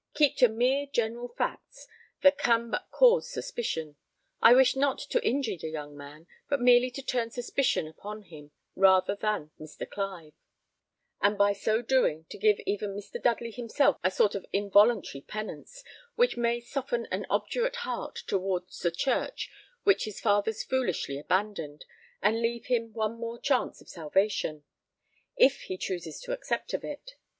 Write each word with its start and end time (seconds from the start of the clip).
"Keep 0.15 0.37
to 0.37 0.47
mere 0.47 0.87
general 0.87 1.27
facts; 1.27 1.87
that 2.23 2.39
can 2.39 2.71
but 2.71 2.87
cause 2.89 3.29
suspicion. 3.29 3.97
I 4.41 4.55
wish 4.55 4.75
not 4.75 4.97
to 4.97 5.23
injure 5.23 5.57
the 5.57 5.69
young 5.69 5.95
man, 5.95 6.25
but 6.49 6.59
merely 6.59 6.89
to 6.89 7.03
turn 7.03 7.29
suspicion 7.29 7.87
upon 7.87 8.23
him 8.23 8.49
rather 8.75 9.15
than 9.15 9.51
Mr. 9.59 9.87
Clive; 9.87 10.33
and 11.21 11.37
by 11.37 11.53
so 11.53 11.83
doing, 11.83 12.25
to 12.31 12.39
give 12.39 12.59
even 12.65 12.95
Mr. 12.95 13.21
Dudley 13.21 13.51
himself 13.51 13.97
a 14.03 14.09
sort 14.09 14.33
of 14.33 14.43
involuntary 14.51 15.21
penance, 15.21 15.83
which 16.15 16.35
may 16.35 16.59
soften 16.59 17.05
an 17.11 17.27
obdurate 17.29 17.75
heart 17.85 18.23
towards 18.25 18.79
the 18.79 18.89
church 18.89 19.51
which 19.83 20.05
his 20.05 20.19
fathers 20.19 20.63
foolishly 20.63 21.19
abandoned, 21.19 21.85
and 22.23 22.41
leave 22.41 22.65
him 22.65 22.91
one 22.93 23.19
more 23.19 23.39
chance 23.39 23.81
of 23.81 23.87
salvation, 23.87 24.63
if 25.37 25.61
he 25.65 25.77
chooses 25.77 26.19
to 26.21 26.31
accept 26.31 26.73
of 26.73 26.83
it. 26.83 27.13